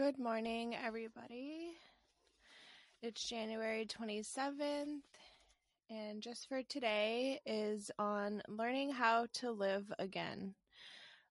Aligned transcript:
Good 0.00 0.18
morning, 0.18 0.74
everybody. 0.82 1.76
It's 3.02 3.28
January 3.28 3.84
27th, 3.84 5.02
and 5.90 6.22
just 6.22 6.48
for 6.48 6.62
today 6.62 7.38
is 7.44 7.90
on 7.98 8.40
learning 8.48 8.92
how 8.92 9.26
to 9.34 9.50
live 9.50 9.92
again. 9.98 10.54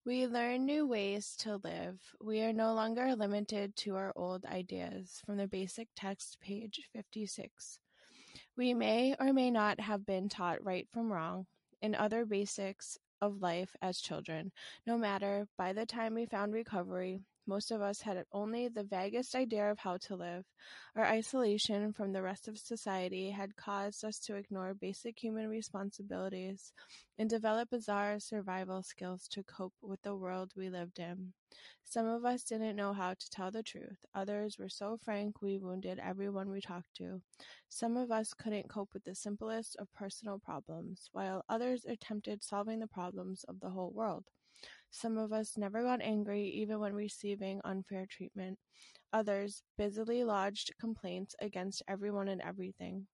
We 0.05 0.28
learn 0.28 0.68
new 0.68 0.86
ways 0.86 1.36
to 1.39 1.55
live. 1.64 2.00
We 2.24 2.43
are 2.43 2.54
no 2.54 2.75
longer 2.75 3.16
limited 3.16 3.75
to 3.78 3.96
our 3.96 4.14
old 4.16 4.46
ideas 4.46 5.20
from 5.25 5.38
the 5.38 5.47
basic 5.47 5.88
text, 5.96 6.38
page 6.39 6.79
56. 6.93 7.79
We 8.56 8.75
may 8.75 9.15
or 9.20 9.33
may 9.33 9.50
not 9.50 9.79
have 9.79 10.06
been 10.06 10.29
taught 10.29 10.64
right 10.64 10.88
from 10.92 11.11
wrong 11.11 11.47
in 11.82 11.96
other 11.96 12.24
basics 12.24 13.00
of 13.20 13.42
life 13.42 13.75
as 13.82 14.00
children. 14.00 14.51
No 14.86 14.96
matter, 14.96 15.47
by 15.57 15.74
the 15.74 15.88
time 15.88 16.14
we 16.14 16.28
found 16.28 16.54
recovery, 16.54 17.21
most 17.50 17.71
of 17.71 17.82
us 17.82 18.02
had 18.02 18.24
only 18.32 18.70
the 18.70 18.84
vaguest 18.84 19.36
idea 19.36 19.71
of 19.71 19.80
how 19.80 19.98
to 19.98 20.16
live. 20.16 20.46
Our 20.96 21.04
isolation 21.04 21.92
from 21.94 22.14
the 22.14 22.22
rest 22.22 22.48
of 22.48 22.60
society 22.60 23.32
had 23.32 23.56
caused 23.56 24.06
us 24.06 24.20
to 24.20 24.36
ignore 24.36 24.75
basic 24.75 25.18
human 25.18 25.50
responsibilities 25.50 26.72
and 27.18 27.28
develop 27.28 27.72
bizarre 27.72 28.20
survival 28.20 28.84
skills 28.84 29.28
to 29.30 29.44
cope 29.44 29.74
with 29.82 30.02
the 30.04 30.16
world 30.16 30.54
we 30.56 30.70
lived 30.70 31.00
in. 31.00 31.34
Some 31.84 32.06
of 32.06 32.23
us 32.23 32.44
didn't 32.44 32.75
know 32.75 32.94
how 32.94 33.16
to 33.16 33.30
tell 33.31 33.50
the 33.50 33.64
truth. 33.64 34.06
Others 34.14 34.59
were 34.59 34.70
so 34.70 34.97
frank 34.97 35.42
we 35.42 35.58
wounded 35.58 36.00
everyone 36.00 36.52
we 36.52 36.61
talked 36.61 36.94
to. 36.97 37.22
Some 37.67 37.97
of 37.97 38.11
us 38.11 38.34
couldn't 38.36 38.70
cope 38.70 38.94
with 38.94 39.06
the 39.06 39.16
simplest 39.16 39.75
of 39.78 39.92
personal 39.94 40.38
problems, 40.38 41.09
while 41.13 41.44
others 41.50 41.86
attempted 41.86 42.44
solving 42.44 42.80
the 42.80 42.88
problems 42.88 43.44
of 43.45 43.59
the 43.59 43.72
whole 43.72 43.91
world. 43.91 44.25
Some 44.91 45.17
of 45.17 45.31
us 45.31 45.57
never 45.57 45.83
got 45.83 46.01
angry 46.01 46.43
even 46.47 46.79
when 46.79 46.93
receiving 46.93 47.61
unfair 47.63 48.05
treatment. 48.09 48.57
Others 49.13 49.63
busily 49.77 50.23
lodged 50.23 50.71
complaints 50.79 51.35
against 51.39 51.83
everyone 51.87 52.27
and 52.27 52.41
everything. 52.41 53.07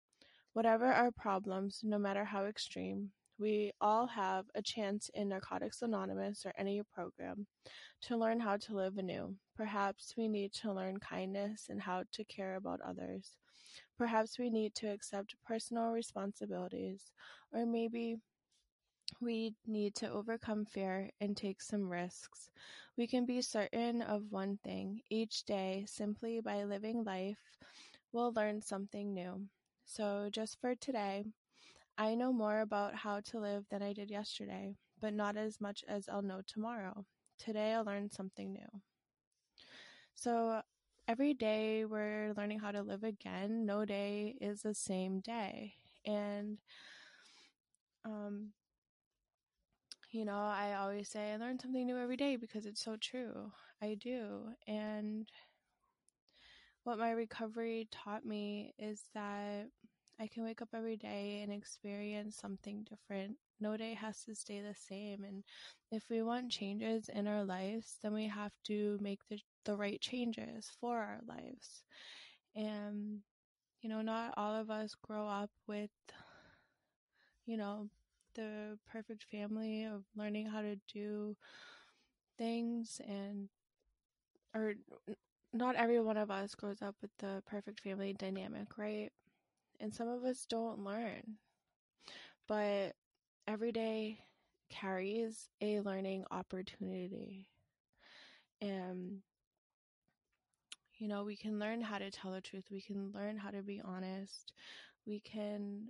Whatever 0.53 0.85
our 0.85 1.11
problems, 1.11 1.81
no 1.83 1.97
matter 1.97 2.23
how 2.23 2.45
extreme, 2.45 3.11
we 3.37 3.71
all 3.81 4.07
have 4.07 4.45
a 4.55 4.61
chance 4.61 5.09
in 5.13 5.27
Narcotics 5.27 5.81
Anonymous 5.81 6.45
or 6.45 6.53
any 6.57 6.81
program 6.93 7.47
to 8.03 8.15
learn 8.15 8.39
how 8.39 8.55
to 8.55 8.75
live 8.75 8.97
anew. 8.97 9.35
Perhaps 9.57 10.13
we 10.17 10.29
need 10.29 10.53
to 10.53 10.71
learn 10.71 10.97
kindness 10.99 11.67
and 11.69 11.81
how 11.81 12.03
to 12.13 12.23
care 12.23 12.55
about 12.55 12.79
others. 12.81 13.31
Perhaps 13.97 14.39
we 14.39 14.49
need 14.49 14.73
to 14.75 14.87
accept 14.87 15.35
personal 15.45 15.91
responsibilities, 15.91 17.11
or 17.51 17.65
maybe 17.65 18.17
we 19.22 19.56
need 19.66 19.95
to 19.95 20.09
overcome 20.11 20.66
fear 20.66 21.09
and 21.22 21.36
take 21.36 21.61
some 21.61 21.89
risks. 21.89 22.50
We 22.98 23.08
can 23.08 23.25
be 23.25 23.42
certain 23.42 24.02
of 24.02 24.31
one 24.31 24.58
thing 24.64 25.02
each 25.09 25.44
day, 25.45 25.86
simply 25.88 26.42
by 26.42 26.64
living 26.64 27.03
life, 27.03 27.58
we'll 28.11 28.33
learn 28.33 28.61
something 28.61 29.14
new. 29.14 29.48
So, 29.86 30.30
just 30.31 30.59
for 30.59 30.76
today, 30.76 31.26
I 31.98 32.16
know 32.16 32.33
more 32.33 32.61
about 32.61 32.95
how 32.95 33.22
to 33.22 33.39
live 33.39 33.66
than 33.70 33.83
I 33.83 33.94
did 33.94 34.09
yesterday, 34.11 34.76
but 35.02 35.14
not 35.14 35.38
as 35.38 35.61
much 35.61 35.83
as 35.88 36.09
I'll 36.09 36.22
know 36.22 36.42
tomorrow. 36.48 37.06
Today, 37.38 37.73
I'll 37.73 37.86
learn 37.86 38.09
something 38.11 38.53
new. 38.53 38.81
So, 40.16 40.61
every 41.08 41.33
day 41.33 41.86
we're 41.86 42.33
learning 42.36 42.59
how 42.59 42.72
to 42.72 42.81
live 42.81 43.03
again. 43.03 43.66
No 43.66 43.86
day 43.86 44.36
is 44.42 44.61
the 44.61 44.73
same 44.73 45.20
day. 45.20 45.76
And 46.06 46.58
um, 48.06 48.52
you 50.16 50.23
know, 50.23 50.38
I 50.38 50.75
always 50.80 51.09
say 51.09 51.33
I 51.33 51.36
learn 51.36 51.59
something 51.59 51.86
new 51.86 51.98
every 51.98 52.15
day 52.15 52.37
because 52.37 52.65
it's 52.65 52.81
so 52.81 52.95
true. 52.95 53.52
I 53.81 53.95
do. 53.95 54.48
And 54.65 55.30
what 56.86 56.98
my 56.98 57.11
recovery 57.11 57.89
taught 57.92 58.26
me 58.26 58.73
is 58.80 59.02
that 59.14 59.67
I 60.17 60.27
can 60.27 60.45
wake 60.45 60.61
up 60.61 60.70
every 60.73 60.95
day 60.95 61.42
and 61.43 61.52
experience 61.52 62.37
something 62.37 62.87
different. 62.89 63.36
No 63.59 63.76
day 63.76 63.93
has 63.93 64.23
to 64.23 64.36
stay 64.36 64.61
the 64.61 64.73
same. 64.73 65.26
And 65.26 65.43
if 65.92 66.03
we 66.09 66.21
want 66.21 66.49
changes 66.49 67.09
in 67.09 67.27
our 67.27 67.43
lives, 67.43 67.97
then 68.02 68.14
we 68.14 68.27
have 68.30 68.53
to 68.67 68.97
make 69.02 69.20
the, 69.30 69.39
the 69.65 69.76
right 69.76 69.99
changes 69.99 70.71
for 70.80 70.97
our 70.97 71.20
lives. 71.27 71.83
And, 72.55 73.20
you 73.82 73.89
know, 73.89 74.02
not 74.02 74.33
all 74.37 74.55
of 74.55 74.71
us 74.71 74.95
grow 74.95 75.27
up 75.27 75.52
with, 75.67 75.89
you 77.45 77.58
know, 77.58 77.89
the 78.35 78.77
perfect 78.91 79.23
family 79.23 79.83
of 79.85 80.03
learning 80.15 80.47
how 80.47 80.61
to 80.61 80.75
do 80.93 81.35
things 82.37 83.01
and 83.07 83.49
or 84.53 84.73
not 85.53 85.75
every 85.75 85.99
one 85.99 86.17
of 86.17 86.31
us 86.31 86.55
grows 86.55 86.81
up 86.81 86.95
with 87.01 87.11
the 87.19 87.41
perfect 87.45 87.79
family 87.81 88.13
dynamic, 88.13 88.77
right? 88.77 89.11
And 89.79 89.93
some 89.93 90.07
of 90.07 90.23
us 90.23 90.45
don't 90.49 90.83
learn. 90.83 91.37
But 92.47 92.95
every 93.47 93.71
day 93.71 94.19
carries 94.69 95.49
a 95.61 95.79
learning 95.81 96.25
opportunity. 96.31 97.47
And 98.61 99.21
you 100.97 101.07
know, 101.07 101.23
we 101.23 101.35
can 101.35 101.59
learn 101.59 101.81
how 101.81 101.97
to 101.97 102.09
tell 102.09 102.31
the 102.31 102.41
truth. 102.41 102.65
We 102.71 102.81
can 102.81 103.11
learn 103.13 103.37
how 103.37 103.49
to 103.52 103.61
be 103.61 103.81
honest. 103.83 104.53
We 105.05 105.19
can 105.19 105.89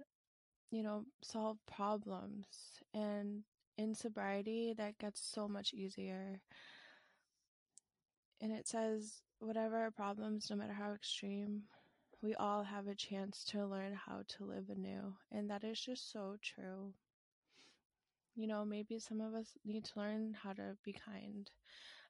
you 0.71 0.83
know, 0.83 1.05
solve 1.21 1.57
problems. 1.65 2.45
And 2.93 3.43
in 3.77 3.95
sobriety, 3.95 4.73
that 4.77 4.97
gets 4.99 5.21
so 5.21 5.47
much 5.47 5.73
easier. 5.73 6.41
And 8.41 8.51
it 8.51 8.67
says, 8.67 9.21
whatever 9.39 9.77
our 9.77 9.91
problems, 9.91 10.49
no 10.49 10.55
matter 10.55 10.73
how 10.73 10.93
extreme, 10.93 11.63
we 12.21 12.35
all 12.35 12.63
have 12.63 12.87
a 12.87 12.95
chance 12.95 13.43
to 13.45 13.65
learn 13.65 13.93
how 13.93 14.21
to 14.27 14.45
live 14.45 14.69
anew. 14.69 15.13
And 15.31 15.49
that 15.49 15.63
is 15.63 15.79
just 15.79 16.11
so 16.11 16.37
true. 16.41 16.93
You 18.35 18.47
know, 18.47 18.65
maybe 18.65 18.99
some 18.99 19.21
of 19.21 19.33
us 19.33 19.57
need 19.65 19.85
to 19.85 19.99
learn 19.99 20.35
how 20.41 20.53
to 20.53 20.75
be 20.83 20.93
kind. 20.93 21.49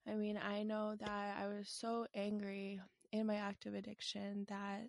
I 0.07 0.13
mean, 0.13 0.37
I 0.37 0.63
know 0.63 0.95
that 0.99 1.37
I 1.39 1.47
was 1.47 1.67
so 1.69 2.07
angry 2.15 2.79
in 3.11 3.27
my 3.27 3.35
active 3.35 3.73
addiction 3.73 4.45
that 4.49 4.87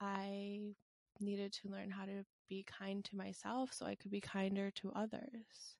I 0.00 0.74
needed 1.20 1.52
to 1.52 1.68
learn 1.68 1.90
how 1.90 2.04
to 2.04 2.24
be 2.48 2.64
kind 2.64 3.04
to 3.04 3.16
myself 3.16 3.72
so 3.72 3.86
I 3.86 3.94
could 3.94 4.10
be 4.10 4.20
kinder 4.20 4.70
to 4.76 4.92
others. 4.94 5.76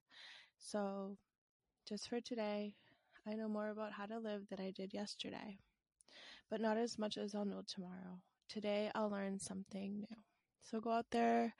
So, 0.57 1.17
just 1.87 2.09
for 2.09 2.19
today, 2.19 2.73
I 3.27 3.33
know 3.35 3.47
more 3.47 3.69
about 3.69 3.93
how 3.93 4.05
to 4.05 4.19
live 4.19 4.47
than 4.49 4.59
I 4.59 4.71
did 4.71 4.93
yesterday, 4.93 5.59
but 6.49 6.61
not 6.61 6.77
as 6.77 6.97
much 6.97 7.17
as 7.17 7.35
I'll 7.35 7.45
know 7.45 7.63
tomorrow. 7.67 8.21
Today, 8.49 8.91
I'll 8.95 9.09
learn 9.09 9.39
something 9.39 9.99
new. 9.99 10.17
So, 10.61 10.79
go 10.79 10.91
out 10.91 11.05
there 11.11 11.53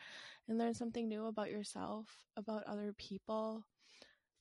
and 0.48 0.58
learn 0.58 0.74
something 0.74 1.08
new 1.08 1.28
about 1.28 1.52
yourself, 1.52 2.08
about 2.36 2.64
other 2.66 2.94
people. 2.98 3.64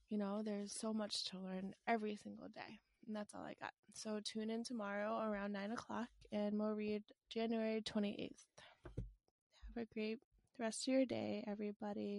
You 0.08 0.18
know, 0.18 0.42
there's 0.44 0.72
so 0.72 0.92
much 0.92 1.24
to 1.30 1.38
learn 1.38 1.74
every 1.86 2.16
single 2.16 2.48
day. 2.48 2.80
And 3.06 3.14
that's 3.14 3.34
all 3.34 3.42
I 3.42 3.54
got. 3.60 3.72
So, 3.92 4.20
tune 4.24 4.50
in 4.50 4.64
tomorrow 4.64 5.20
around 5.20 5.52
9 5.52 5.72
o'clock 5.72 6.08
and 6.32 6.58
we'll 6.58 6.74
read 6.74 7.02
January 7.30 7.80
28th. 7.82 8.44
Have 9.76 9.86
a 9.90 9.94
great 9.94 10.18
rest 10.58 10.88
of 10.88 10.94
your 10.94 11.04
day, 11.04 11.44
everybody. 11.46 12.14